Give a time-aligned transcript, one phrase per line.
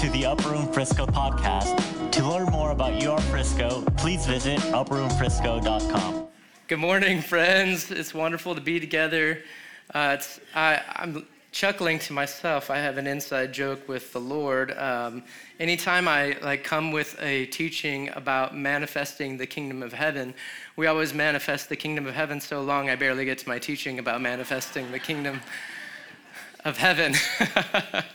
[0.00, 2.10] to the Upper Room Frisco podcast.
[2.12, 6.26] To learn more about UR Frisco, please visit uproomfrisco.com.
[6.68, 7.90] Good morning, friends.
[7.90, 9.42] It's wonderful to be together.
[9.92, 10.16] Uh,
[10.54, 12.70] I, I'm chuckling to myself.
[12.70, 14.70] I have an inside joke with the Lord.
[14.78, 15.22] Um,
[15.58, 20.32] anytime I like come with a teaching about manifesting the kingdom of heaven,
[20.76, 23.98] we always manifest the kingdom of heaven so long I barely get to my teaching
[23.98, 25.42] about manifesting the kingdom
[26.64, 27.14] of heaven.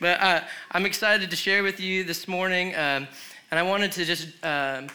[0.00, 0.40] but uh,
[0.72, 3.06] I'm excited to share with you this morning, um,
[3.50, 4.88] and I wanted to just um,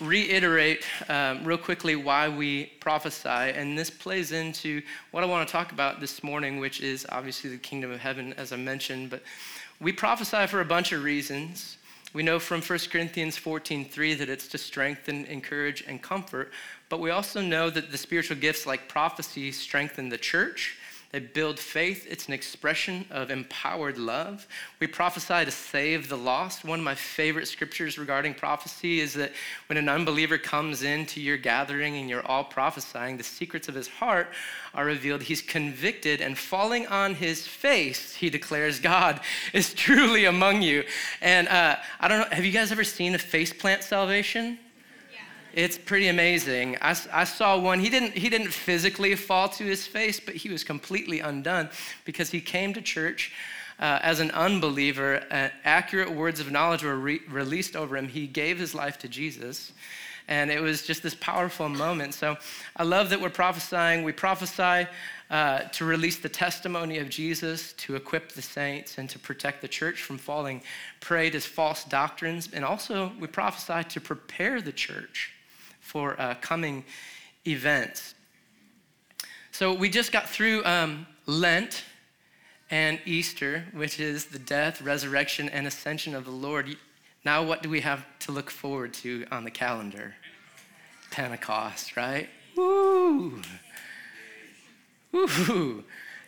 [0.00, 3.28] reiterate um, real quickly why we prophesy.
[3.28, 4.82] And this plays into
[5.12, 8.32] what I want to talk about this morning, which is obviously the kingdom of heaven,
[8.32, 9.10] as I mentioned.
[9.10, 9.22] But
[9.80, 11.76] we prophesy for a bunch of reasons.
[12.12, 16.50] We know from 1 Corinthians 14:3 that it's to strengthen, encourage, and comfort.
[16.88, 20.76] But we also know that the spiritual gifts like prophecy strengthen the church
[21.10, 22.06] they build faith.
[22.10, 24.46] It's an expression of empowered love.
[24.78, 26.66] We prophesy to save the lost.
[26.66, 29.32] One of my favorite scriptures regarding prophecy is that
[29.68, 33.88] when an unbeliever comes into your gathering and you're all prophesying, the secrets of his
[33.88, 34.28] heart
[34.74, 35.22] are revealed.
[35.22, 39.20] He's convicted and falling on his face, he declares, God
[39.54, 40.84] is truly among you.
[41.22, 44.58] And uh, I don't know, have you guys ever seen a face plant salvation?
[45.54, 46.76] It's pretty amazing.
[46.80, 50.50] I, I saw one, he didn't, he didn't physically fall to his face, but he
[50.50, 51.70] was completely undone
[52.04, 53.32] because he came to church
[53.80, 55.24] uh, as an unbeliever.
[55.30, 58.08] Uh, accurate words of knowledge were re- released over him.
[58.08, 59.72] He gave his life to Jesus.
[60.28, 62.12] And it was just this powerful moment.
[62.12, 62.36] So
[62.76, 64.04] I love that we're prophesying.
[64.04, 64.86] We prophesy
[65.30, 69.68] uh, to release the testimony of Jesus, to equip the saints, and to protect the
[69.68, 70.60] church from falling
[71.00, 72.50] prey to false doctrines.
[72.52, 75.32] And also, we prophesy to prepare the church
[75.88, 76.84] for uh, coming
[77.46, 78.14] events.
[79.52, 81.82] So we just got through um, Lent
[82.70, 86.76] and Easter, which is the death, resurrection, and ascension of the Lord.
[87.24, 90.14] Now, what do we have to look forward to on the calendar?
[91.10, 92.28] Pentecost, right?
[92.54, 93.40] Woo!
[95.10, 95.84] Woo!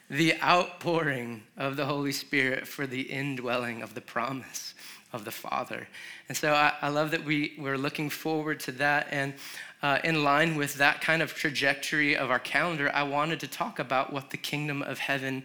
[0.08, 4.74] The outpouring of the Holy Spirit for the indwelling of the promise
[5.12, 5.88] of the Father.
[6.28, 9.08] And so I, I love that we, we're looking forward to that.
[9.10, 9.34] And
[9.82, 13.78] uh, in line with that kind of trajectory of our calendar, I wanted to talk
[13.78, 15.42] about what the kingdom of heaven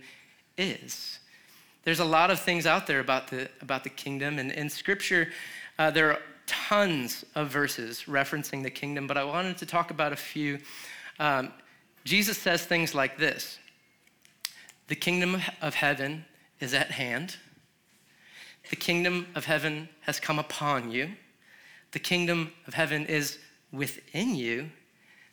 [0.57, 1.19] is.
[1.83, 4.39] There's a lot of things out there about the, about the kingdom.
[4.39, 5.29] And in Scripture,
[5.77, 10.13] uh, there are tons of verses referencing the kingdom, but I wanted to talk about
[10.13, 10.59] a few.
[11.19, 11.51] Um,
[12.03, 13.59] Jesus says things like this
[14.87, 16.25] The kingdom of heaven
[16.59, 17.37] is at hand.
[18.69, 21.11] The kingdom of heaven has come upon you.
[21.91, 23.37] The kingdom of heaven is
[23.71, 24.69] within you.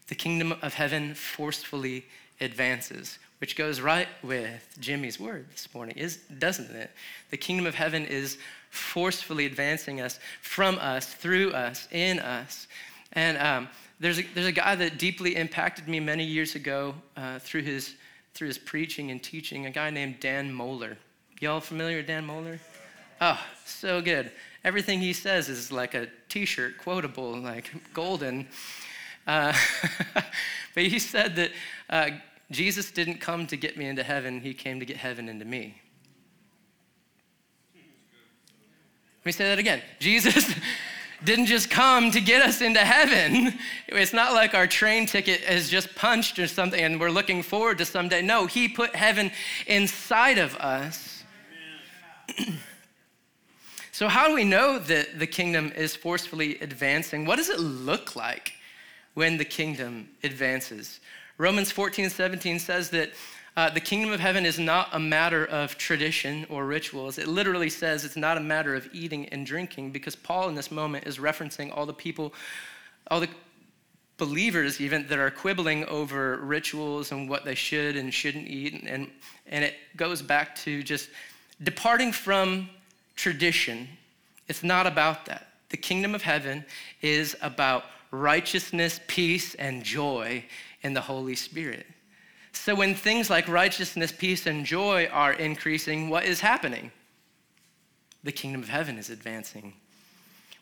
[0.09, 2.05] The kingdom of heaven forcefully
[2.41, 6.91] advances, which goes right with Jimmy's word this morning, is, doesn't it?
[7.31, 8.37] The kingdom of heaven is
[8.71, 12.67] forcefully advancing us from us, through us, in us.
[13.13, 13.69] And um,
[14.01, 17.95] there's, a, there's a guy that deeply impacted me many years ago uh, through, his,
[18.35, 20.97] through his preaching and teaching, a guy named Dan Mohler.
[21.41, 22.59] Y'all familiar with Dan Mohler?
[23.25, 24.33] Oh, so good.
[24.65, 28.49] Everything he says is like a t shirt, quotable, like golden.
[29.29, 29.55] Uh,
[30.75, 31.53] but he said that
[31.89, 32.11] uh,
[32.51, 35.81] Jesus didn't come to get me into heaven, he came to get heaven into me.
[39.21, 39.83] Let me say that again.
[40.01, 40.53] Jesus
[41.23, 43.57] didn't just come to get us into heaven.
[43.87, 47.79] It's not like our train ticket is just punched or something and we're looking forward
[47.79, 48.21] to someday.
[48.21, 49.31] No, he put heaven
[49.69, 51.23] inside of us.
[53.95, 57.27] So, how do we know that the kingdom is forcefully advancing?
[57.27, 58.55] What does it look like
[59.13, 61.01] when the kingdom advances?
[61.37, 63.11] Romans 14, and 17 says that
[63.55, 67.19] uh, the kingdom of heaven is not a matter of tradition or rituals.
[67.19, 70.71] It literally says it's not a matter of eating and drinking because Paul in this
[70.71, 72.33] moment is referencing all the people,
[73.11, 73.29] all the
[74.17, 78.85] believers even that are quibbling over rituals and what they should and shouldn't eat.
[78.87, 79.11] And,
[79.49, 81.11] and it goes back to just
[81.63, 82.71] departing from
[83.23, 83.89] tradition.
[84.49, 85.47] It's not about that.
[85.69, 86.65] The kingdom of heaven
[87.01, 90.45] is about righteousness, peace, and joy
[90.83, 91.87] in the Holy Spirit.
[92.53, 96.91] So when things like righteousness, peace, and joy are increasing, what is happening?
[98.25, 99.73] The kingdom of heaven is advancing.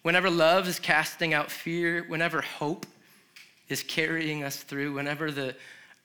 [0.03, 2.85] Whenever love is casting out fear, whenever hope
[3.71, 5.57] is carrying us through, whenever the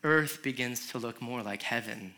[0.03, 2.13] earth begins to look more like heaven,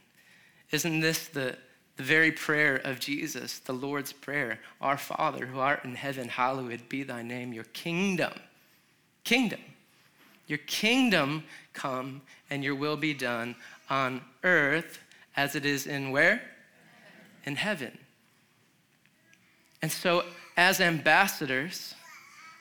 [0.71, 1.57] isn't this the
[1.97, 6.87] the very prayer of Jesus, the Lord's Prayer Our Father, who art in heaven, hallowed
[6.87, 8.33] be thy name, your kingdom.
[9.23, 9.59] Kingdom.
[10.45, 13.55] Your kingdom come and your will be done
[13.89, 14.99] on earth
[15.35, 16.41] as it is in where?
[17.45, 17.97] In heaven.
[19.81, 20.23] And so,
[20.55, 21.93] as ambassadors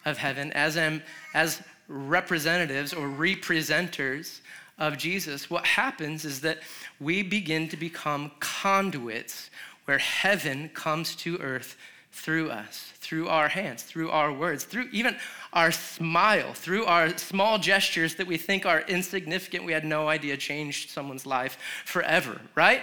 [0.04, 1.02] of heaven, as, am,
[1.34, 4.40] as representatives or representers
[4.78, 6.58] of Jesus, what happens is that
[7.00, 9.50] we begin to become conduits
[9.84, 11.76] where heaven comes to earth
[12.10, 15.16] through us, through our hands, through our words, through even
[15.52, 20.36] our smile, through our small gestures that we think are insignificant, we had no idea
[20.36, 22.82] changed someone's life forever, right?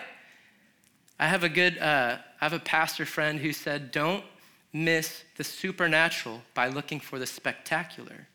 [1.19, 4.23] I have a good, uh, I have a pastor friend who said, don't
[4.71, 8.27] miss the supernatural by looking for the spectacular.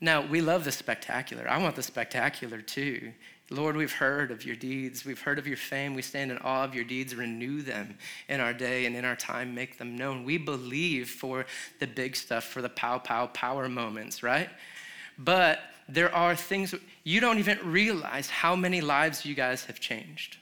[0.00, 1.48] Now, we love the spectacular.
[1.48, 3.12] I want the spectacular too.
[3.50, 5.04] Lord, we've heard of your deeds.
[5.04, 5.94] We've heard of your fame.
[5.94, 7.14] We stand in awe of your deeds.
[7.16, 7.98] Renew them
[8.28, 9.54] in our day and in our time.
[9.54, 10.24] Make them known.
[10.24, 11.46] We believe for
[11.80, 14.48] the big stuff, for the pow pow power moments, right?
[15.18, 15.58] But
[15.88, 20.36] there are things you don't even realize how many lives you guys have changed.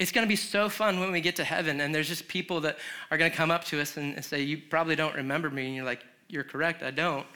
[0.00, 2.60] It's going to be so fun when we get to heaven, and there's just people
[2.62, 2.78] that
[3.10, 5.66] are going to come up to us and, say, You probably don't remember me.
[5.66, 7.26] And you're like, You're correct, I don't.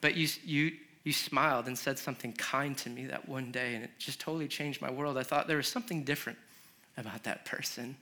[0.00, 0.72] But you, you,
[1.04, 4.48] you smiled and said something kind to me that one day, and it just totally
[4.48, 5.18] changed my world.
[5.18, 6.38] I thought there was something different
[6.96, 7.96] about that person.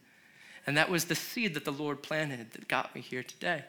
[0.67, 3.65] And that was the seed that the Lord planted that got me here today.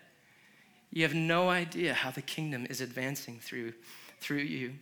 [0.91, 3.73] You have no idea how the kingdom is advancing through,
[4.19, 4.73] through you.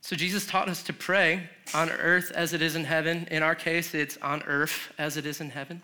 [0.00, 3.28] So Jesus taught us to pray on earth as it is in heaven.
[3.30, 5.82] In our case, it's on earth as it is in heaven.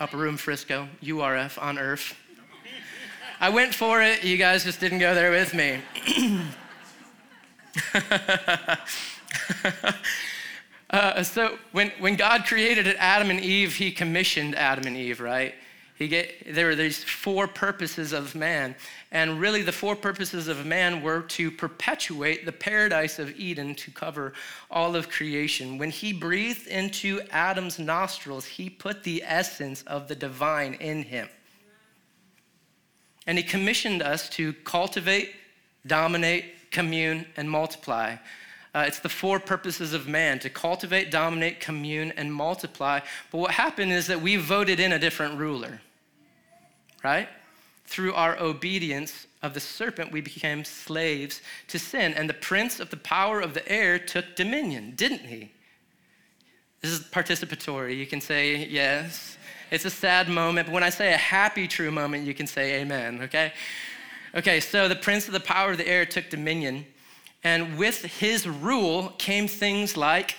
[0.00, 2.16] Upper Room Frisco, URF on earth
[3.42, 4.22] I went for it.
[4.22, 5.80] You guys just didn't go there with me.
[10.90, 15.56] uh, so when, when God created Adam and Eve, he commissioned Adam and Eve, right?
[15.96, 18.76] He get, there were these four purposes of man.
[19.10, 23.90] And really, the four purposes of man were to perpetuate the paradise of Eden to
[23.90, 24.34] cover
[24.70, 25.78] all of creation.
[25.78, 31.28] When he breathed into Adam's nostrils, he put the essence of the divine in him.
[33.26, 35.34] And he commissioned us to cultivate,
[35.86, 38.16] dominate, commune, and multiply.
[38.74, 43.00] Uh, it's the four purposes of man to cultivate, dominate, commune, and multiply.
[43.30, 45.80] But what happened is that we voted in a different ruler,
[47.04, 47.28] right?
[47.84, 52.14] Through our obedience of the serpent, we became slaves to sin.
[52.14, 55.50] And the prince of the power of the air took dominion, didn't he?
[56.80, 57.96] This is participatory.
[57.96, 59.36] You can say yes.
[59.72, 62.82] It's a sad moment, but when I say a happy, true moment, you can say
[62.82, 63.54] amen, okay?
[64.34, 66.84] Okay, so the prince of the power of the air took dominion,
[67.42, 70.36] and with his rule came things like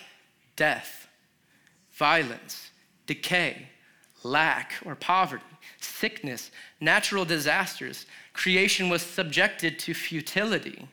[0.56, 1.08] death,
[1.94, 2.70] violence,
[3.08, 3.70] decay,
[4.22, 5.44] lack or poverty,
[5.82, 8.06] sickness, natural disasters.
[8.34, 10.88] Creation was subjected to futility.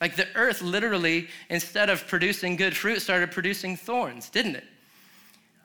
[0.00, 4.64] Like the earth literally, instead of producing good fruit, started producing thorns, didn't it?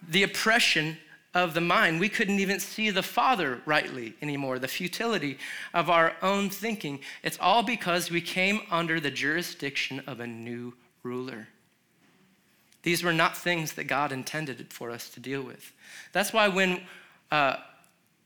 [0.09, 0.97] The oppression
[1.33, 1.99] of the mind.
[1.99, 5.37] We couldn't even see the Father rightly anymore, the futility
[5.73, 6.99] of our own thinking.
[7.23, 10.73] It's all because we came under the jurisdiction of a new
[11.03, 11.47] ruler.
[12.83, 15.71] These were not things that God intended for us to deal with.
[16.11, 16.81] That's why when,
[17.31, 17.57] uh,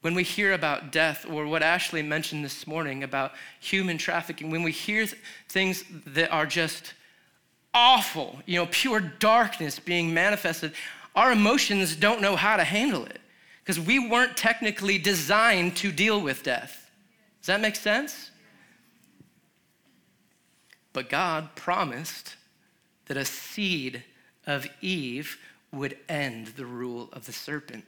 [0.02, 4.64] when we hear about death, or what Ashley mentioned this morning about human trafficking, when
[4.64, 6.94] we hear th- things that are just
[7.74, 10.74] awful, you know, pure darkness being manifested,
[11.16, 13.20] our emotions don't know how to handle it
[13.64, 16.92] because we weren't technically designed to deal with death.
[17.42, 18.32] Does that make sense?
[20.94, 22.36] But God promised
[23.08, 24.04] that a seed
[24.46, 25.38] of Eve
[25.72, 27.86] would end the rule of the serpent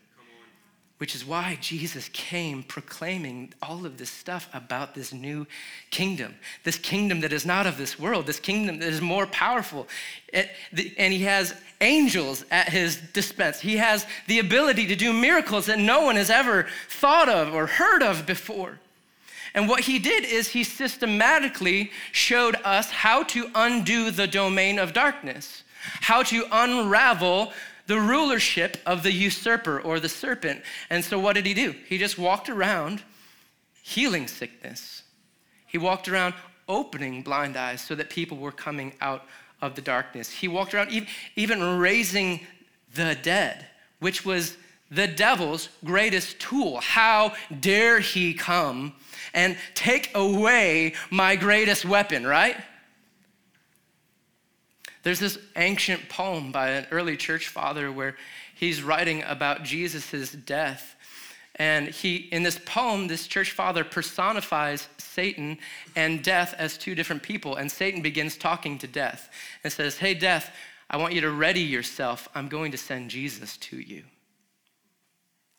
[0.98, 5.46] which is why Jesus came proclaiming all of this stuff about this new
[5.92, 9.88] kingdom, this kingdom that is not of this world, this kingdom that is more powerful.
[10.34, 13.60] It, the, and he has angels at his dispense.
[13.60, 17.68] He has the ability to do miracles that no one has ever thought of or
[17.68, 18.80] heard of before.
[19.54, 24.94] And what he did is he systematically showed us how to undo the domain of
[24.94, 25.64] darkness,
[26.02, 27.54] how to unravel
[27.88, 30.62] the rulership of the usurper or the serpent.
[30.90, 31.74] And so, what did he do?
[31.88, 33.02] He just walked around
[33.82, 35.04] healing sickness.
[35.66, 36.34] He walked around
[36.68, 39.24] opening blind eyes so that people were coming out
[39.62, 40.30] of the darkness.
[40.30, 40.92] He walked around
[41.36, 42.42] even raising
[42.94, 43.66] the dead,
[44.00, 44.58] which was
[44.92, 46.80] the devil's greatest tool.
[46.80, 48.94] How dare he come
[49.34, 52.58] and take away my greatest weapon, right?
[55.08, 58.18] There's this ancient poem by an early church father where
[58.54, 60.98] he's writing about Jesus' death.
[61.56, 65.60] And he, in this poem, this church father personifies Satan
[65.96, 67.56] and death as two different people.
[67.56, 69.30] And Satan begins talking to death
[69.64, 70.54] and says, Hey, death,
[70.90, 72.28] I want you to ready yourself.
[72.36, 74.04] I'm going to send Jesus to you.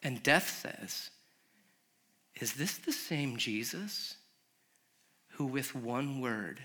[0.02, 1.08] And death says,
[2.38, 4.16] Is this the same Jesus
[5.36, 6.60] who, with one word,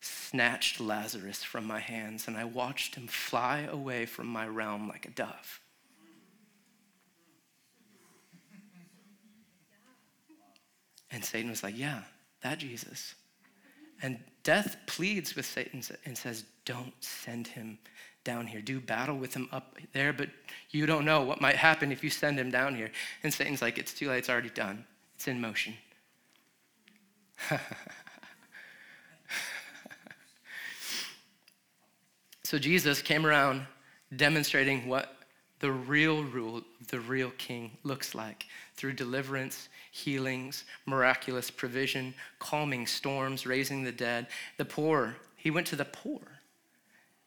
[0.00, 5.06] snatched Lazarus from my hands and I watched him fly away from my realm like
[5.06, 5.60] a dove?
[11.10, 12.02] And Satan was like, Yeah,
[12.42, 13.14] that Jesus.
[14.02, 17.78] And death pleads with Satan and says, Don't send him
[18.24, 18.60] down here.
[18.60, 20.28] Do battle with him up there, but
[20.70, 22.90] you don't know what might happen if you send him down here.
[23.22, 25.74] And Satan's like, It's too late, it's already done, it's in motion.
[32.48, 33.66] so Jesus came around
[34.16, 35.14] demonstrating what
[35.60, 42.86] the real rule of the real king looks like through deliverance, healings, miraculous provision, calming
[42.86, 44.28] storms, raising the dead.
[44.56, 46.22] The poor, he went to the poor.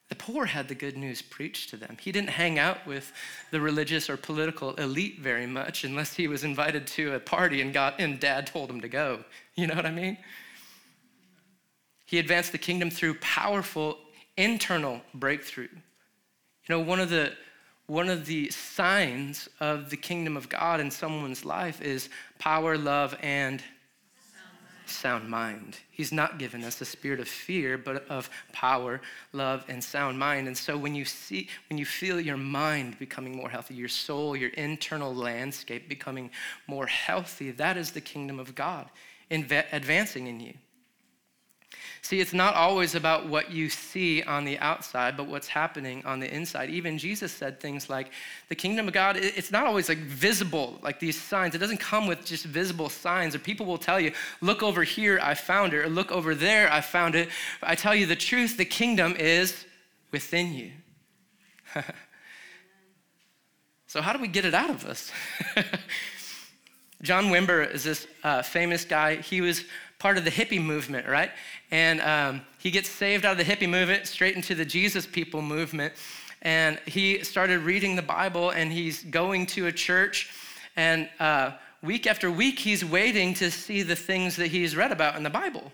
[0.09, 1.97] The poor had the good news preached to them.
[2.01, 3.13] He didn't hang out with
[3.51, 7.71] the religious or political elite very much unless he was invited to a party and
[7.71, 9.23] got and dad told him to go.
[9.53, 10.17] You know what I mean?
[12.07, 13.99] He advanced the kingdom through powerful
[14.37, 15.69] internal breakthrough.
[15.71, 17.33] You know, one of the
[17.87, 22.07] one of the signs of the kingdom of God in someone's life is
[22.39, 23.61] power, love, and
[24.85, 25.77] sound mind.
[25.89, 29.01] He's not given us a spirit of fear, but of power,
[29.33, 30.47] love, and sound mind.
[30.47, 34.35] And so when you see, when you feel your mind becoming more healthy, your soul,
[34.35, 36.29] your internal landscape becoming
[36.67, 38.89] more healthy, that is the kingdom of God
[39.29, 40.53] advancing in you.
[42.03, 46.19] See, it's not always about what you see on the outside, but what's happening on
[46.19, 46.71] the inside.
[46.71, 48.11] Even Jesus said things like,
[48.49, 51.53] the kingdom of God, it's not always like visible, like these signs.
[51.53, 55.19] It doesn't come with just visible signs, or people will tell you, look over here,
[55.21, 57.29] I found it, or look over there, I found it.
[57.61, 59.63] I tell you the truth, the kingdom is
[60.11, 60.71] within you.
[63.85, 65.11] so, how do we get it out of us?
[67.03, 69.17] John Wimber is this uh, famous guy.
[69.17, 69.63] He was
[70.01, 71.29] part of the hippie movement, right?
[71.69, 75.43] And um, he gets saved out of the hippie movement straight into the Jesus people
[75.43, 75.93] movement.
[76.41, 80.31] And he started reading the Bible and he's going to a church.
[80.75, 81.51] And uh,
[81.83, 85.29] week after week, he's waiting to see the things that he's read about in the
[85.29, 85.71] Bible.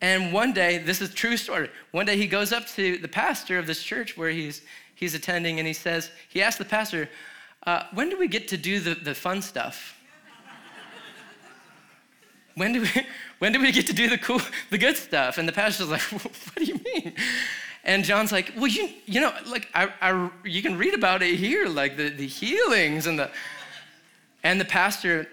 [0.00, 1.70] And one day, this is true story.
[1.90, 4.62] One day he goes up to the pastor of this church where he's,
[4.94, 7.08] he's attending and he says, he asks the pastor,
[7.66, 9.96] uh, when do we get to do the, the fun stuff?
[12.56, 12.88] When do we
[13.38, 15.38] when do we get to do the cool the good stuff?
[15.38, 17.14] And the pastor's like what do you mean?
[17.84, 21.36] And john's like well you you know like I, I you can read about it
[21.36, 23.30] here like the, the healings and the
[24.42, 25.28] and the pastor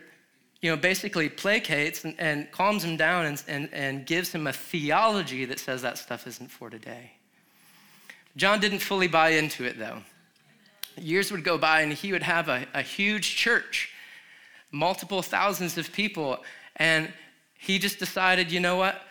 [0.62, 4.54] you know basically placates and, and calms him down and, and, and gives him a
[4.54, 7.12] theology that says that stuff isn't for today.
[8.38, 10.04] John didn't fully buy into it though.
[10.96, 13.90] Years would go by and he would have a, a huge church
[14.72, 16.44] multiple thousands of people
[16.76, 17.12] and
[17.58, 19.02] he just decided, you know what?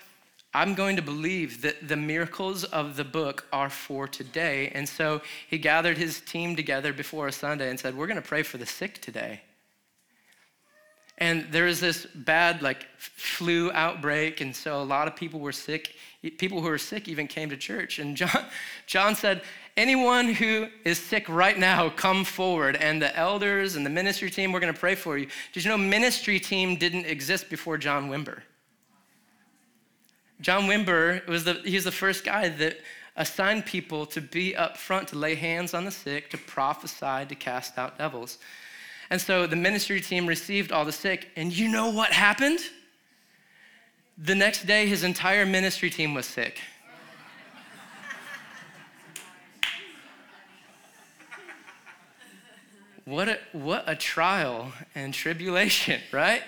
[0.54, 4.70] I'm going to believe that the miracles of the book are for today.
[4.74, 8.28] And so he gathered his team together before a Sunday and said, We're going to
[8.28, 9.40] pray for the sick today.
[11.18, 14.40] And there was this bad, like, flu outbreak.
[14.40, 15.94] And so a lot of people were sick.
[16.38, 17.98] People who were sick even came to church.
[17.98, 18.44] And John,
[18.86, 19.42] John said,
[19.76, 22.76] Anyone who is sick right now, come forward.
[22.76, 25.26] And the elders and the ministry team, we're going to pray for you.
[25.52, 28.42] Did you know ministry team didn't exist before John Wimber?
[30.42, 32.78] John Wimber was the, he's the first guy that
[33.16, 37.34] assigned people to be up front to lay hands on the sick, to prophesy, to
[37.34, 38.38] cast out devils.
[39.10, 41.28] And so the ministry team received all the sick.
[41.36, 42.60] And you know what happened?
[44.18, 46.60] The next day, his entire ministry team was sick.
[53.04, 56.42] What a, what a trial and tribulation, right?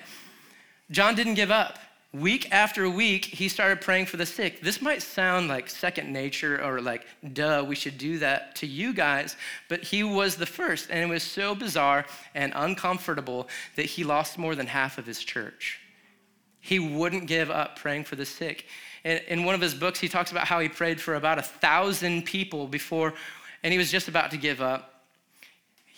[0.91, 1.79] John didn't give up.
[2.13, 4.61] Week after week, he started praying for the sick.
[4.61, 8.95] This might sound like second nature or like, duh, we should do that to you
[8.95, 9.37] guys,
[9.69, 10.91] but he was the first.
[10.91, 12.07] And it was so bizarre
[12.37, 15.81] and uncomfortable that he lost more than half of his church.
[16.61, 18.67] He wouldn't give up praying for the sick.
[19.03, 22.27] In one of his books, he talks about how he prayed for about a thousand
[22.27, 23.13] people before,
[23.65, 24.94] and he was just about to give up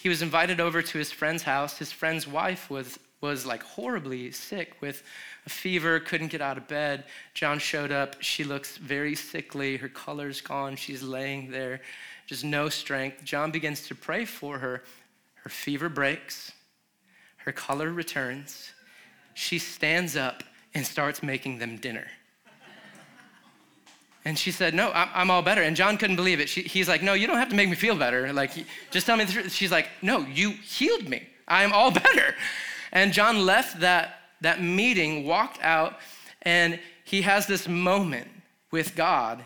[0.06, 1.78] he was invited over to his friend's house.
[1.78, 5.02] His friend's wife was, was like horribly sick with
[5.46, 7.02] a fever, couldn't get out of bed.
[7.34, 8.14] John showed up.
[8.20, 9.76] She looks very sickly.
[9.76, 10.76] Her color's gone.
[10.76, 11.80] She's laying there,
[12.28, 13.25] just no strength.
[13.25, 14.84] John begins to pray for her.
[15.42, 16.52] Her fever breaks,
[17.38, 18.70] her color returns.
[19.34, 22.06] She stands up and starts making them dinner.
[24.26, 25.62] And she said, No, I'm, all better.
[25.62, 26.49] And John couldn't believe it.
[26.49, 28.33] She, he's like, No, you don't have to make me feel better.
[28.33, 28.50] Like,
[28.90, 29.52] just tell me the truth.
[29.52, 31.28] She's like, No, you healed me.
[31.47, 32.35] I am all better.
[32.90, 36.00] And John left that, that meeting, walked out,
[36.42, 38.26] and he has this moment
[38.73, 39.45] with God.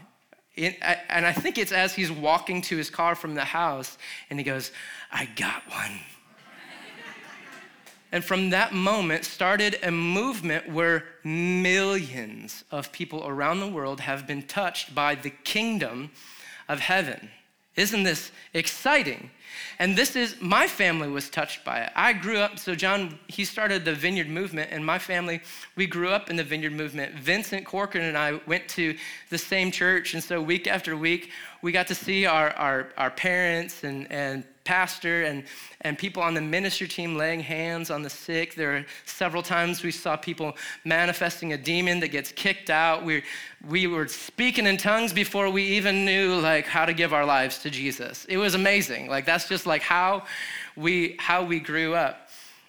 [0.56, 0.74] In,
[1.10, 3.98] and I think it's as he's walking to his car from the house,
[4.30, 4.72] and he goes,
[5.12, 6.00] I got one.
[8.12, 14.26] And from that moment started a movement where millions of people around the world have
[14.26, 16.10] been touched by the kingdom
[16.68, 17.30] of heaven.
[17.76, 19.30] Isn't this exciting?
[19.78, 21.92] And this is, my family was touched by it.
[21.94, 25.40] I grew up, so John, he started the vineyard movement, and my family,
[25.76, 27.14] we grew up in the vineyard movement.
[27.14, 28.96] Vincent Corcoran and I went to
[29.30, 31.30] the same church, and so week after week,
[31.62, 35.42] we got to see our, our, our parents and, and pastor and,
[35.80, 38.54] and people on the ministry team laying hands on the sick.
[38.54, 43.04] There are several times we saw people manifesting a demon that gets kicked out.
[43.04, 43.24] We,
[43.68, 47.58] we were speaking in tongues before we even knew like how to give our lives
[47.62, 48.24] to Jesus.
[48.26, 49.08] It was amazing.
[49.08, 50.22] Like that's just like how
[50.76, 52.28] we how we grew up.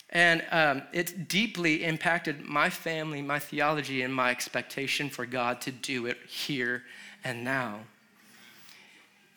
[0.09, 5.71] And um, it's deeply impacted my family, my theology, and my expectation for God to
[5.71, 6.81] do it here
[7.23, 7.81] and now.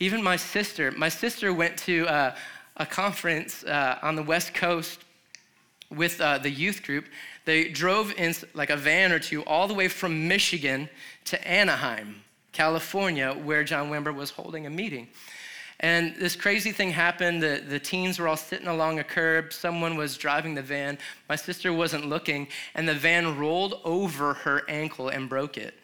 [0.01, 2.35] Even my sister, my sister went to uh,
[2.77, 5.01] a conference uh, on the West Coast
[5.91, 7.07] with uh, the youth group.
[7.45, 10.89] They drove in like a van or two all the way from Michigan
[11.27, 15.09] to Anaheim, California, where John Wimber was holding a meeting.
[15.81, 17.43] And this crazy thing happened.
[17.43, 19.53] The, the teens were all sitting along a curb.
[19.53, 20.99] Someone was driving the van.
[21.29, 25.75] My sister wasn't looking, and the van rolled over her ankle and broke it.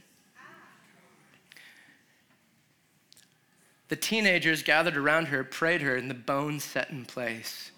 [3.91, 7.73] The teenagers gathered around her, prayed her, and the bones set in place.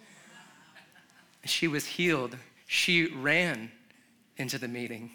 [1.47, 2.37] She was healed.
[2.67, 3.73] She ran
[4.37, 5.11] into the meeting.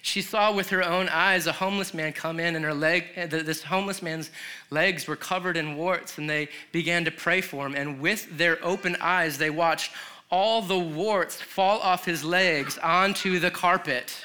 [0.00, 3.26] She saw with her own eyes a homeless man come in, and her leg, eh,
[3.26, 4.30] this homeless man's
[4.70, 7.74] legs were covered in warts, and they began to pray for him.
[7.74, 9.92] And with their open eyes, they watched
[10.30, 14.24] all the warts fall off his legs onto the carpet.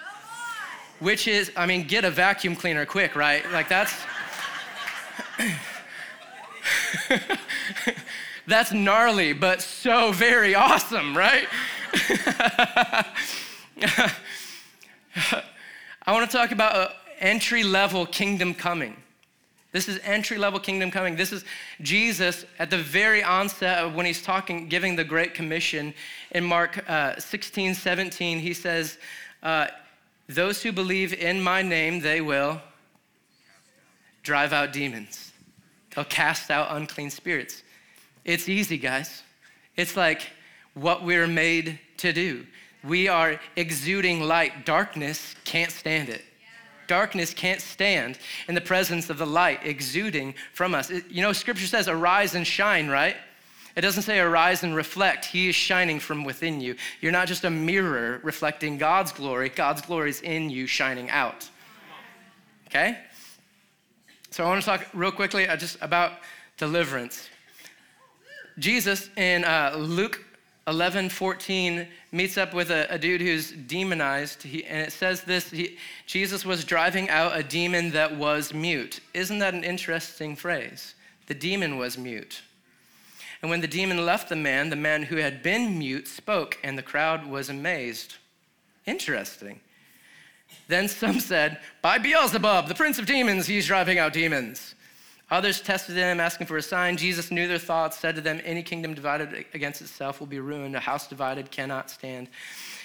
[1.00, 3.50] Which is, I mean, get a vacuum cleaner quick, right?
[3.52, 3.94] Like, that's.
[8.47, 11.47] That's gnarly, but so very awesome, right?
[16.06, 18.95] I want to talk about entry level kingdom coming.
[19.71, 21.15] This is entry level kingdom coming.
[21.15, 21.45] This is
[21.82, 25.93] Jesus at the very onset of when he's talking, giving the Great Commission
[26.32, 28.39] in Mark uh, 16, 17.
[28.39, 28.97] He says,
[29.43, 29.67] uh,
[30.28, 32.60] Those who believe in my name, they will
[34.23, 35.29] drive out demons.
[36.06, 37.64] Cast out unclean spirits.
[38.26, 39.24] It's easy, guys.
[39.76, 40.30] It's like
[40.74, 42.46] what we're made to do.
[42.84, 44.66] We are exuding light.
[44.66, 46.24] Darkness can't stand it.
[46.88, 50.90] Darkness can't stand in the presence of the light exuding from us.
[50.90, 53.16] It, you know, scripture says, arise and shine, right?
[53.76, 55.26] It doesn't say arise and reflect.
[55.26, 56.76] He is shining from within you.
[57.02, 61.48] You're not just a mirror reflecting God's glory, God's glory is in you, shining out.
[62.68, 62.98] Okay?
[64.32, 66.13] So I want to talk real quickly uh, just about
[66.58, 67.30] deliverance.
[68.60, 70.24] Jesus in uh, Luke
[70.68, 74.44] 11, 14 meets up with a, a dude who's demonized.
[74.44, 79.00] He, and it says this he, Jesus was driving out a demon that was mute.
[79.15, 80.94] Isn't that an interesting phrase?
[81.26, 82.44] The demon was mute.
[83.42, 86.78] And when the demon left the man, the man who had been mute spoke, and
[86.78, 88.18] the crowd was amazed.
[88.86, 89.62] Interesting.
[90.70, 94.76] Then some said, By Beelzebub, the prince of demons, he's driving out demons.
[95.32, 96.96] Others tested him, asking for a sign.
[96.96, 100.76] Jesus knew their thoughts, said to them, Any kingdom divided against itself will be ruined.
[100.76, 102.30] A house divided cannot stand.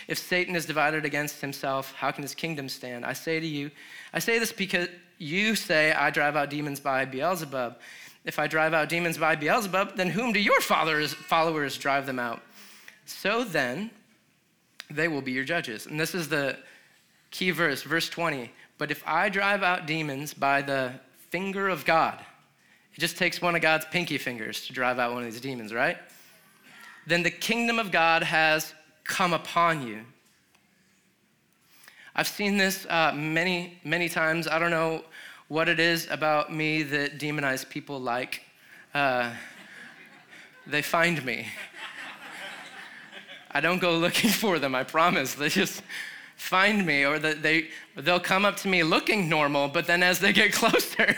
[0.08, 3.04] If Satan is divided against himself, how can his kingdom stand?
[3.04, 3.70] I say to you,
[4.14, 7.76] I say this because you say, I drive out demons by Beelzebub.
[8.24, 12.40] If I drive out demons by Beelzebub, then whom do your followers drive them out?
[13.04, 13.90] So then,
[14.90, 15.84] they will be your judges.
[15.84, 16.56] And this is the
[17.34, 18.48] Key verse, verse 20.
[18.78, 20.92] But if I drive out demons by the
[21.30, 22.20] finger of God,
[22.94, 25.74] it just takes one of God's pinky fingers to drive out one of these demons,
[25.74, 25.96] right?
[27.08, 30.02] Then the kingdom of God has come upon you.
[32.14, 34.46] I've seen this uh, many, many times.
[34.46, 35.02] I don't know
[35.48, 38.42] what it is about me that demonized people like.
[38.94, 39.32] Uh,
[40.68, 41.48] they find me.
[43.50, 45.34] I don't go looking for them, I promise.
[45.34, 45.82] They just
[46.36, 50.18] find me or that they they'll come up to me looking normal but then as
[50.18, 51.16] they get closer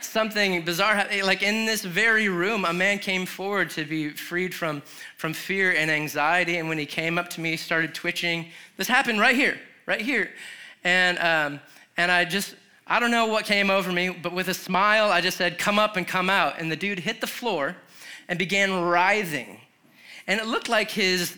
[0.00, 4.82] something bizarre like in this very room a man came forward to be freed from
[5.16, 8.88] from fear and anxiety and when he came up to me he started twitching this
[8.88, 10.30] happened right here right here
[10.84, 11.60] and um,
[11.96, 12.54] And I just,
[12.86, 15.78] I don't know what came over me, but with a smile, I just said, Come
[15.78, 16.58] up and come out.
[16.58, 17.76] And the dude hit the floor
[18.28, 19.60] and began writhing.
[20.26, 21.36] And it looked like his,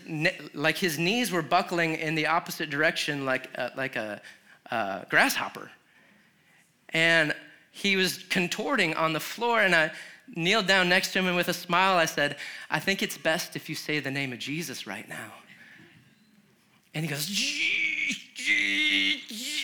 [0.53, 4.21] like his knees were buckling in the opposite direction, like uh, a, like a,
[5.09, 5.69] grasshopper.
[6.89, 7.33] And
[7.71, 9.91] he was contorting on the floor, and I
[10.35, 12.37] kneeled down next to him, and with a smile, I said,
[12.69, 15.31] I think it's best if you say the name of Jesus right now.
[16.93, 17.27] And he goes,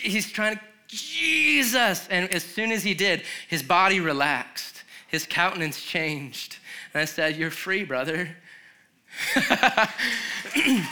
[0.02, 2.08] he's trying to, Jesus.
[2.08, 6.56] And as soon as he did, his body relaxed, his countenance changed.
[6.92, 8.36] And I said, You're free, brother.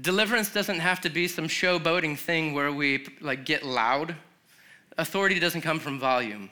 [0.00, 4.16] Deliverance doesn't have to be some showboating thing where we like get loud.
[4.98, 6.50] Authority doesn't come from volume.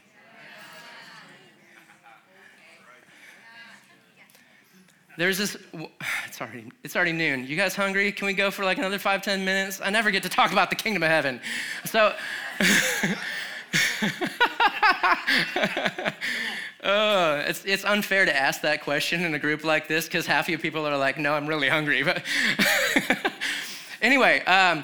[5.20, 5.54] There's this,
[6.26, 7.46] it's already, it's already noon.
[7.46, 8.10] You guys hungry?
[8.10, 9.80] Can we go for like another five, ten minutes?
[9.82, 11.40] I never get to talk about the kingdom of heaven.
[11.84, 12.14] So,
[16.82, 20.46] oh, it's, it's unfair to ask that question in a group like this because half
[20.46, 22.02] of you people are like, no, I'm really hungry.
[22.02, 22.22] But
[24.02, 24.82] anyway, um,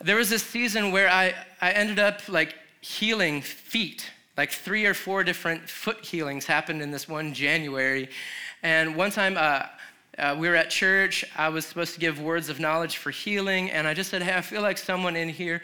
[0.00, 4.10] there was this season where I, I ended up like healing feet.
[4.36, 8.08] Like three or four different foot healings happened in this one January.
[8.62, 9.64] And one time uh,
[10.16, 11.24] uh, we were at church.
[11.36, 13.70] I was supposed to give words of knowledge for healing.
[13.70, 15.60] And I just said, hey, I feel like someone in here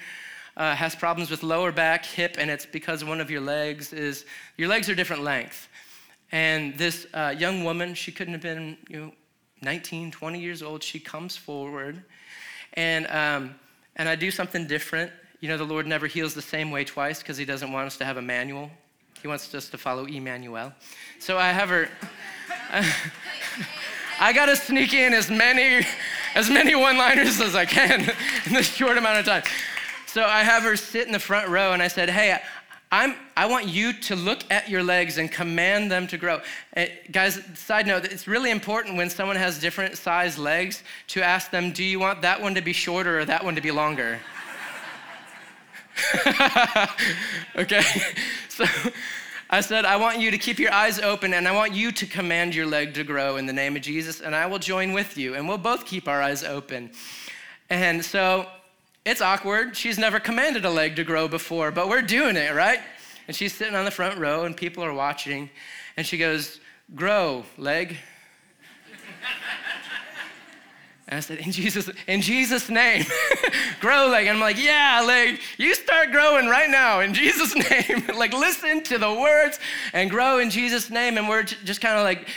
[0.57, 4.25] uh, has problems with lower back, hip, and it's because one of your legs is,
[4.57, 5.69] your legs are different length.
[6.33, 9.13] And this uh, young woman, she couldn't have been, you know,
[9.63, 12.03] 19, 20 years old, she comes forward.
[12.75, 13.55] And, um,
[13.97, 15.11] and I do something different.
[15.41, 17.97] You know, the Lord never heals the same way twice because he doesn't want us
[17.99, 18.71] to have a manual.
[19.23, 20.73] He wants us to follow Emmanuel.
[21.19, 21.89] So I have her,
[24.21, 25.87] I got to sneak in as many,
[26.35, 28.01] as many one-liners as I can
[28.47, 29.43] in this short amount of time.
[30.15, 32.39] So I have her sit in the front row, and I said, "Hey,
[32.93, 36.41] I'm, I want you to look at your legs and command them to grow.
[36.77, 41.51] Uh, guys, side note, it's really important when someone has different size legs to ask
[41.51, 44.21] them, do you want that one to be shorter or that one to be longer?
[47.57, 47.83] okay?
[48.49, 48.67] So
[49.51, 52.07] I said, I want you to keep your eyes open and I want you to
[52.07, 55.19] command your leg to grow in the name of Jesus, and I will join with
[55.19, 56.93] you, and we'll both keep our eyes open.
[57.69, 58.47] And so
[59.05, 59.77] it's awkward.
[59.77, 62.81] She's never commanded a leg to grow before, but we're doing it, right?
[63.27, 65.51] And she's sitting on the front row, and people are watching,
[65.97, 66.61] and she goes,
[66.95, 67.97] Grow, leg.
[71.07, 73.05] And I said, in Jesus, in Jesus' name,
[73.81, 74.27] grow leg.
[74.27, 78.07] And I'm like, yeah, leg, you start growing right now in Jesus' name.
[78.17, 79.59] like, listen to the words
[79.93, 81.19] and grow in Jesus' name.
[81.19, 82.31] And we're just kind of like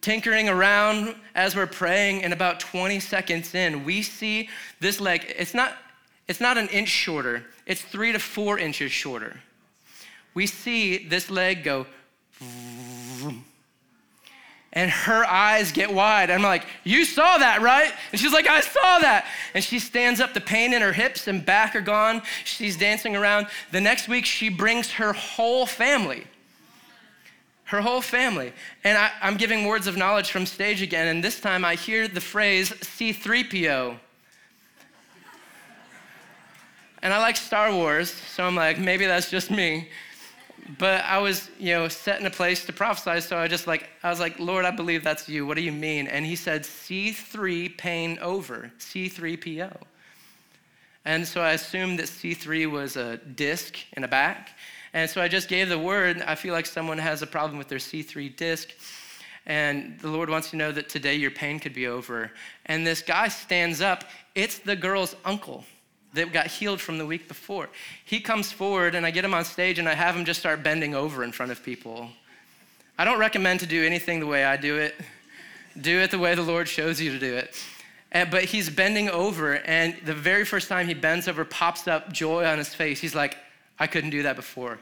[0.00, 2.24] tinkering around as we're praying.
[2.24, 4.48] And about 20 seconds in, we see
[4.80, 5.34] this leg.
[5.36, 5.76] It's not,
[6.30, 9.40] it's not an inch shorter, it's three to four inches shorter.
[10.32, 11.86] We see this leg go,
[14.72, 16.30] and her eyes get wide.
[16.30, 17.92] I'm like, You saw that, right?
[18.12, 19.26] And she's like, I saw that.
[19.54, 22.22] And she stands up, the pain in her hips and back are gone.
[22.44, 23.48] She's dancing around.
[23.72, 26.28] The next week, she brings her whole family.
[27.64, 28.52] Her whole family.
[28.84, 32.06] And I, am giving words of knowledge from stage again, and this time I hear
[32.06, 33.98] the phrase C3PO.
[37.02, 39.88] And I like Star Wars, so I'm like, maybe that's just me.
[40.78, 43.88] But I was, you know, set in a place to prophesy, so I just like,
[44.02, 45.46] I was like, Lord, I believe that's you.
[45.46, 46.06] What do you mean?
[46.06, 49.74] And he said, C3 pain over, C3PO.
[51.06, 54.50] And so I assumed that C3 was a disc in a back.
[54.92, 56.22] And so I just gave the word.
[56.26, 58.68] I feel like someone has a problem with their C3 disc.
[59.46, 62.30] And the Lord wants you to know that today your pain could be over.
[62.66, 64.04] And this guy stands up.
[64.34, 65.64] It's the girl's uncle
[66.14, 67.68] that got healed from the week before.
[68.04, 70.62] He comes forward, and I get him on stage, and I have him just start
[70.62, 72.10] bending over in front of people.
[72.98, 74.94] I don't recommend to do anything the way I do it.
[75.80, 77.56] Do it the way the Lord shows you to do it.
[78.12, 82.12] And, but he's bending over, and the very first time he bends over, pops up
[82.12, 83.00] joy on his face.
[83.00, 83.36] He's like,
[83.78, 84.78] I couldn't do that before.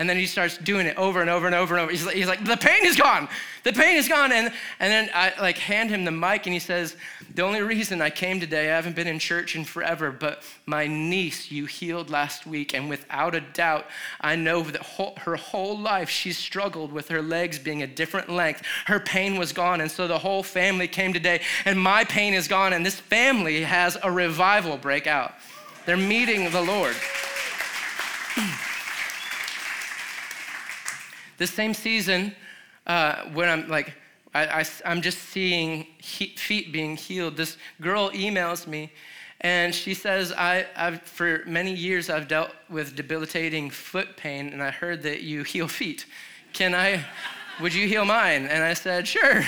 [0.00, 1.92] And then he starts doing it over and over and over and over.
[1.92, 3.28] He's like, he's like, the pain is gone.
[3.64, 4.32] The pain is gone.
[4.32, 4.46] And,
[4.80, 6.96] and then I like hand him the mic and he says,
[7.34, 10.86] the only reason I came today, I haven't been in church in forever, but my
[10.86, 12.72] niece you healed last week.
[12.72, 13.88] And without a doubt,
[14.22, 18.30] I know that whole, her whole life she struggled with her legs being a different
[18.30, 18.62] length.
[18.86, 19.82] Her pain was gone.
[19.82, 22.72] And so the whole family came today and my pain is gone.
[22.72, 25.34] And this family has a revival break out.
[25.84, 26.96] They're meeting the Lord.
[31.40, 32.34] This same season,
[32.86, 33.94] uh, when I'm like,
[34.34, 37.38] I, am just seeing he, feet being healed.
[37.38, 38.92] This girl emails me
[39.40, 44.62] and she says, I, I've, for many years, I've dealt with debilitating foot pain, and
[44.62, 46.04] I heard that you heal feet.
[46.52, 47.06] Can I,
[47.62, 48.44] would you heal mine?
[48.44, 49.42] And I said, sure.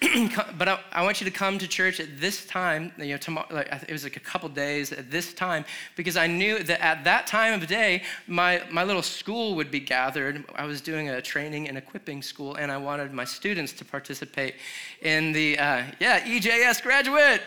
[0.56, 3.46] but I, I, want you to come to church at this time, you know, tomorrow,
[3.50, 7.04] like, it was like a couple days at this time, because I knew that at
[7.04, 10.42] that time of day, my, my little school would be gathered.
[10.54, 14.54] I was doing a training and equipping school, and I wanted my students to participate
[15.02, 17.42] in the, uh, yeah, EJS graduate.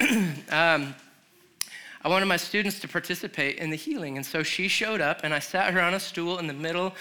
[0.50, 0.94] um,
[2.02, 4.16] I wanted my students to participate in the healing.
[4.16, 6.94] And so she showed up, and I sat her on a stool in the middle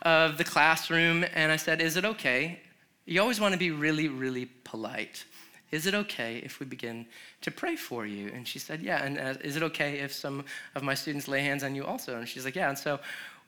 [0.00, 2.60] of the classroom, and I said, Is it okay
[3.06, 5.24] you always want to be really, really polite.
[5.70, 7.06] Is it okay if we begin
[7.42, 8.30] to pray for you?
[8.34, 9.04] And she said, Yeah.
[9.04, 12.18] And uh, is it okay if some of my students lay hands on you also?
[12.18, 12.68] And she's like, Yeah.
[12.68, 12.98] And so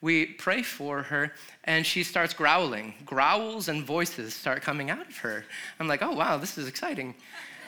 [0.00, 1.32] we pray for her,
[1.64, 2.94] and she starts growling.
[3.06, 5.44] Growls and voices start coming out of her.
[5.78, 7.14] I'm like, Oh, wow, this is exciting.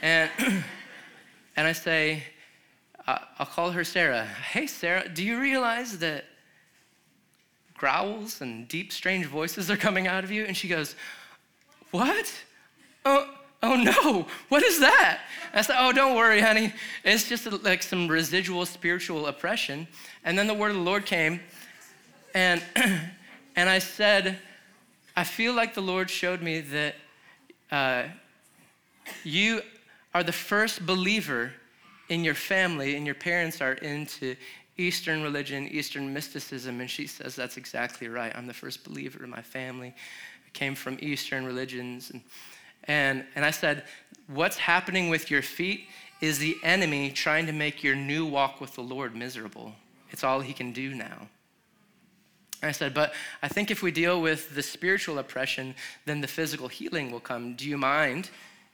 [0.03, 0.31] And,
[1.57, 2.23] and I say,
[3.07, 4.25] uh, I'll call her Sarah.
[4.25, 6.25] Hey, Sarah, do you realize that
[7.75, 10.45] growls and deep, strange voices are coming out of you?
[10.45, 10.97] And she goes,
[11.95, 12.33] what?
[13.05, 13.31] Oh,
[13.63, 15.21] oh no, what is that?
[15.53, 16.73] I said, Oh, don't worry, honey.
[17.05, 19.87] It's just like some residual spiritual oppression.
[20.25, 21.41] And then the word of the Lord came,
[22.35, 22.61] and,
[23.55, 24.39] and I said,
[25.17, 26.97] I feel like the Lord showed me that
[27.71, 28.03] uh,
[29.23, 29.63] you
[30.15, 31.53] are the first believer
[32.09, 34.35] in your family, and your parents are into
[34.77, 36.81] Eastern religion, Eastern mysticism.
[36.81, 38.33] And she says, That's exactly right.
[38.35, 39.95] I'm the first believer in my family
[40.55, 42.11] came from Eastern religions.
[42.11, 42.23] And,
[42.85, 43.85] and, and I said,
[44.27, 45.87] What's happening with your feet
[46.23, 49.75] is the enemy trying to make your new walk with the Lord miserable.
[50.11, 51.29] It's all he can do now.
[52.63, 53.13] And I said, But
[53.43, 55.75] I think if we deal with the spiritual oppression,
[56.07, 57.55] then the physical healing will come.
[57.55, 58.31] Do you mind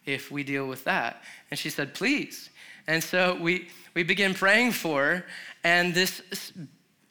[0.06, 1.24] if we deal with that?
[1.50, 2.50] And she said, Please.
[2.86, 5.26] And so we, we begin praying for her,
[5.64, 6.22] and this,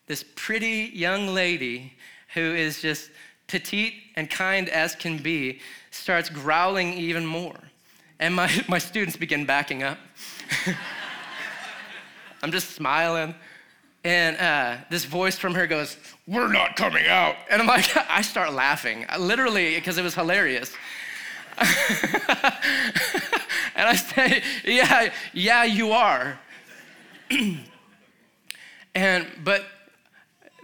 [0.07, 1.93] this pretty young lady
[2.33, 3.11] who is just
[3.49, 5.59] petite and kind as can be,
[5.91, 7.57] starts growling even more.
[8.19, 9.97] And my, my students begin backing up.
[12.41, 13.35] I'm just smiling.
[14.05, 17.35] And uh, this voice from her goes, We're not coming out.
[17.49, 20.73] And I'm like, I start laughing, literally, because it was hilarious.
[21.57, 21.67] and
[23.75, 26.39] I say, Yeah, yeah, you are.
[28.95, 29.65] and, but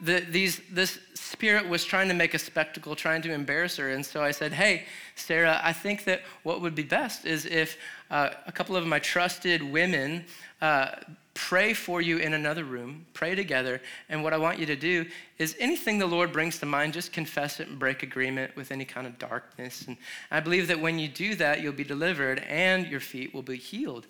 [0.01, 3.91] the, these, this spirit was trying to make a spectacle, trying to embarrass her.
[3.91, 7.77] And so I said, Hey, Sarah, I think that what would be best is if
[8.09, 10.25] uh, a couple of my trusted women
[10.61, 10.91] uh,
[11.33, 13.81] pray for you in another room, pray together.
[14.09, 15.05] And what I want you to do
[15.37, 18.85] is anything the Lord brings to mind, just confess it and break agreement with any
[18.85, 19.85] kind of darkness.
[19.87, 19.97] And
[20.31, 23.57] I believe that when you do that, you'll be delivered and your feet will be
[23.57, 24.07] healed.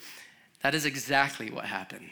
[0.62, 2.12] That is exactly what happened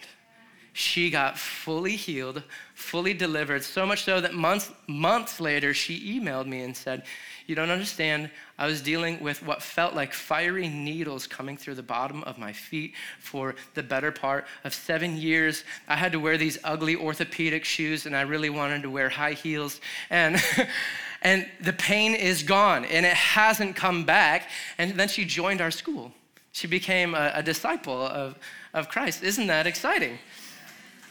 [0.74, 2.42] she got fully healed,
[2.74, 7.04] fully delivered, so much so that months, months later, she emailed me and said,
[7.46, 8.32] You don't understand.
[8.58, 12.52] I was dealing with what felt like fiery needles coming through the bottom of my
[12.54, 15.64] feet for the better part of seven years.
[15.88, 19.34] I had to wear these ugly orthopedic shoes, and I really wanted to wear high
[19.34, 19.80] heels.
[20.10, 20.42] And
[21.22, 24.50] and the pain is gone, and it hasn't come back.
[24.80, 26.12] And then she joined our school.
[26.52, 28.38] She became a, a disciple of,
[28.74, 29.24] of Christ.
[29.24, 30.18] Isn't that exciting?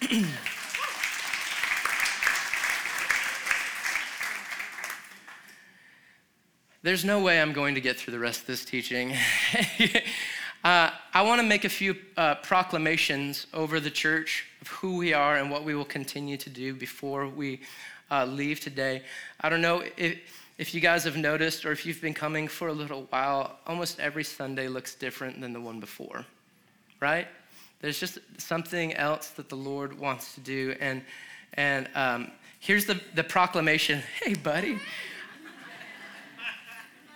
[6.83, 9.13] There's no way I'm going to get through the rest of this teaching.
[10.65, 15.15] uh, I want to make a few uh, proclamations over the church of who we
[15.15, 17.61] are and what we will continue to do before we
[18.11, 19.03] uh, leave today.
[19.41, 20.19] I don't know if,
[20.59, 24.01] if you guys have noticed or if you've been coming for a little while, almost
[24.01, 26.27] every Sunday looks different than the one before,
[26.99, 27.29] right?
[27.83, 30.75] There's just something else that the Lord wants to do.
[30.81, 31.03] And,
[31.55, 34.79] and um, here's the, the proclamation hey, buddy.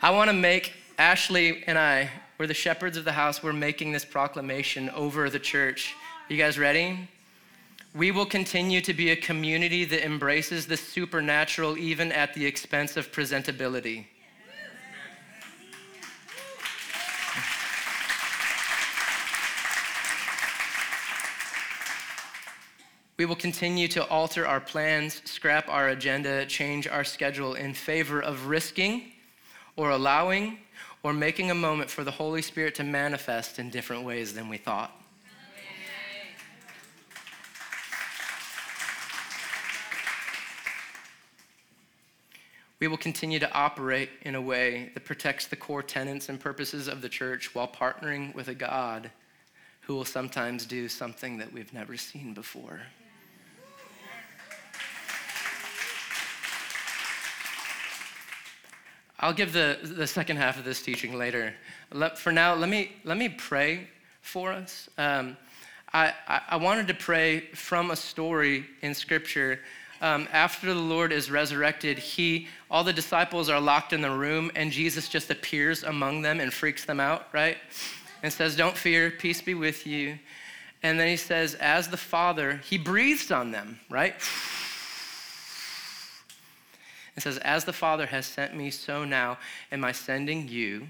[0.03, 3.93] I want to make, Ashley and I, we're the shepherds of the house, we're making
[3.93, 5.95] this proclamation over the church.
[6.29, 7.09] You guys ready?
[7.95, 12.97] We will continue to be a community that embraces the supernatural even at the expense
[12.97, 14.07] of presentability.
[23.19, 28.21] We will continue to alter our plans, scrap our agenda, change our schedule in favor
[28.21, 29.13] of risking
[29.75, 30.59] or allowing
[31.03, 34.59] or making a moment for the Holy Spirit to manifest in different ways than we
[34.59, 34.93] thought.
[42.79, 46.87] We will continue to operate in a way that protects the core tenets and purposes
[46.87, 49.11] of the church while partnering with a God
[49.81, 52.83] who will sometimes do something that we've never seen before.
[59.19, 61.55] I'll give the, the second half of this teaching later.
[61.93, 63.89] Let, for now, let me, let me pray
[64.21, 64.89] for us.
[64.99, 65.37] Um,
[65.93, 69.61] I, I, I wanted to pray from a story in Scripture
[70.03, 74.51] um, after the Lord is resurrected, he, all the disciples are locked in the room,
[74.55, 77.57] and Jesus just appears among them and freaks them out, right?
[78.23, 80.19] And says, Don't fear, peace be with you.
[80.83, 84.15] And then he says, As the Father, he breathes on them, right?
[87.17, 89.39] And says, As the Father has sent me, so now
[89.73, 90.87] am I sending you.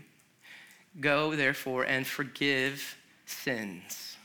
[1.00, 4.16] Go, therefore, and forgive sins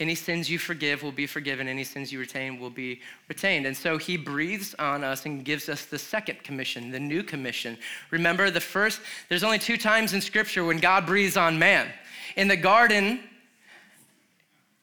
[0.00, 3.64] any sins you forgive will be forgiven, any sins you retain will be retained.
[3.64, 7.78] And so he breathes on us and gives us the second commission, the new commission.
[8.10, 11.88] Remember, the first, there's only two times in Scripture when God breathes on man.
[12.36, 13.20] In the garden,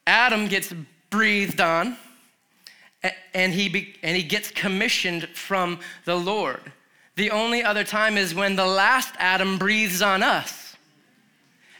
[0.06, 0.72] Adam gets
[1.10, 1.96] breathed on,
[3.34, 6.60] and he, be, and he gets commissioned from the Lord.
[7.16, 10.76] The only other time is when the last Adam breathes on us,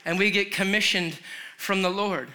[0.04, 1.18] and we get commissioned
[1.56, 2.28] from the Lord.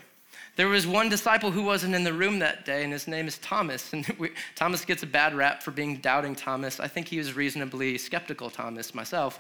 [0.56, 3.38] There was one disciple who wasn't in the room that day, and his name is
[3.38, 3.94] Thomas.
[3.94, 6.80] And we, Thomas gets a bad rap for being doubting Thomas.
[6.80, 9.40] I think he was reasonably skeptical Thomas myself.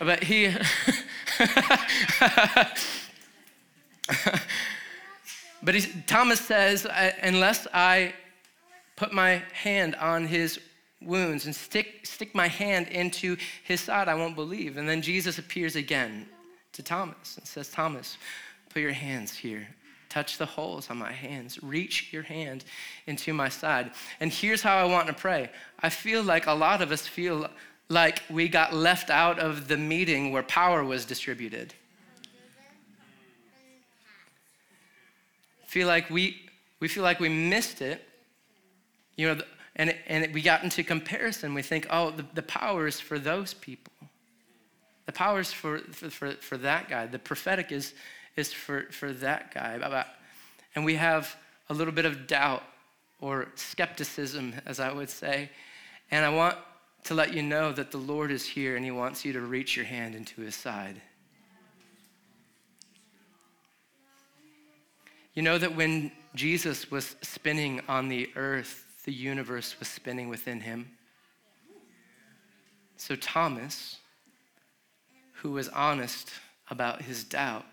[0.00, 0.48] But he.
[5.62, 8.14] but Thomas says, uh, unless I
[9.00, 10.60] put my hand on his
[11.00, 14.76] wounds and stick, stick my hand into his side, I won't believe.
[14.76, 16.28] And then Jesus appears again
[16.74, 18.16] to Thomas and says, Thomas,
[18.68, 19.66] put your hands here
[20.10, 21.62] Touch the holes on my hands.
[21.62, 22.64] Reach your hand
[23.06, 23.92] into my side.
[24.18, 25.50] And here's how I want to pray.
[25.78, 27.48] I feel like a lot of us feel
[27.88, 31.74] like we got left out of the meeting where power was distributed.
[35.64, 38.04] Feel like we, we feel like we missed it.
[39.20, 39.42] You know,
[39.76, 41.52] and, and we got into comparison.
[41.52, 43.92] We think, oh, the, the power is for those people.
[45.04, 47.04] The power is for, for, for, for that guy.
[47.04, 47.92] The prophetic is
[48.36, 50.06] is for, for that guy.
[50.74, 51.36] And we have
[51.68, 52.62] a little bit of doubt
[53.20, 55.50] or skepticism, as I would say.
[56.10, 56.56] And I want
[57.04, 59.76] to let you know that the Lord is here and He wants you to reach
[59.76, 61.02] your hand into His side.
[65.34, 70.60] You know that when Jesus was spinning on the earth, the universe was spinning within
[70.60, 70.88] him.
[72.96, 73.96] So Thomas,
[75.32, 76.30] who was honest
[76.70, 77.64] about his doubt,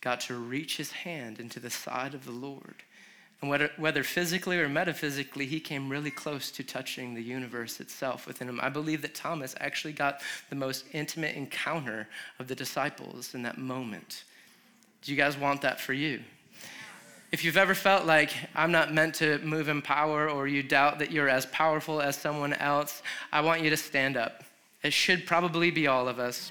[0.00, 2.84] got to reach his hand into the side of the Lord.
[3.40, 8.28] And whether, whether physically or metaphysically, he came really close to touching the universe itself
[8.28, 8.60] within him.
[8.62, 12.06] I believe that Thomas actually got the most intimate encounter
[12.38, 14.22] of the disciples in that moment.
[15.02, 16.20] Do you guys want that for you?
[17.32, 20.98] If you've ever felt like I'm not meant to move in power or you doubt
[20.98, 24.42] that you're as powerful as someone else, I want you to stand up.
[24.82, 26.50] It should probably be all of us.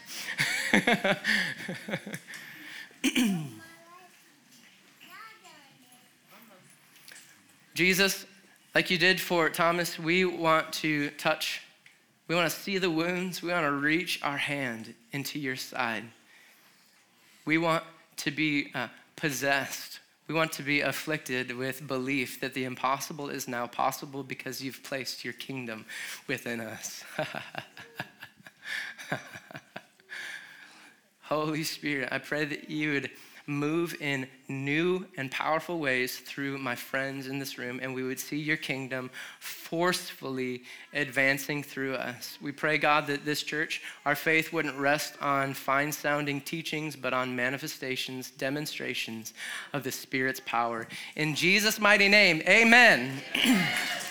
[7.73, 8.25] Jesus,
[8.73, 11.61] like you did for Thomas, we want to touch,
[12.27, 16.05] we want to see the wounds, we want to reach our hand into your side.
[17.45, 17.83] We want
[18.17, 18.87] to be uh,
[19.17, 19.99] possessed.
[20.29, 24.83] We want to be afflicted with belief that the impossible is now possible because you've
[24.83, 25.85] placed your kingdom
[26.27, 27.03] within us.
[31.21, 33.09] Holy Spirit, I pray that you would
[33.49, 38.19] move in new and powerful ways through my friends in this room, and we would
[38.19, 39.09] see your kingdom
[39.39, 42.37] forcefully advancing through us.
[42.41, 47.11] We pray, God, that this church, our faith wouldn't rest on fine sounding teachings, but
[47.11, 49.33] on manifestations, demonstrations
[49.73, 50.87] of the Spirit's power.
[51.15, 53.21] In Jesus' mighty name, amen.